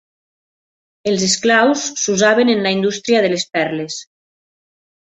[1.11, 4.03] Els esclaus s'usaven en la indústria de les perles.